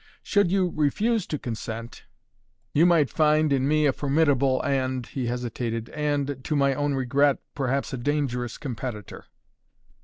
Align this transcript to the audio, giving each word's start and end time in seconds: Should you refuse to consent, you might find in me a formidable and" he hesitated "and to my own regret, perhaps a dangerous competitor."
Should 0.23 0.51
you 0.51 0.71
refuse 0.75 1.27
to 1.27 1.37
consent, 1.37 2.05
you 2.73 2.87
might 2.87 3.11
find 3.11 3.53
in 3.53 3.67
me 3.67 3.85
a 3.85 3.93
formidable 3.93 4.59
and" 4.63 5.05
he 5.05 5.27
hesitated 5.27 5.89
"and 5.89 6.43
to 6.43 6.55
my 6.55 6.73
own 6.73 6.95
regret, 6.95 7.37
perhaps 7.53 7.93
a 7.93 7.97
dangerous 7.97 8.57
competitor." 8.57 9.25